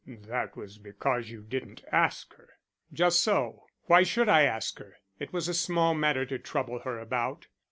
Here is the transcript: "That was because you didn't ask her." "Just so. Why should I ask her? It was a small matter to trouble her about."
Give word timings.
"That 0.07 0.57
was 0.57 0.79
because 0.79 1.29
you 1.29 1.43
didn't 1.43 1.83
ask 1.91 2.33
her." 2.33 2.49
"Just 2.91 3.21
so. 3.21 3.67
Why 3.83 4.01
should 4.01 4.27
I 4.29 4.45
ask 4.45 4.79
her? 4.79 4.95
It 5.19 5.31
was 5.31 5.47
a 5.47 5.53
small 5.53 5.93
matter 5.93 6.25
to 6.25 6.39
trouble 6.39 6.79
her 6.79 6.97
about." 6.97 7.45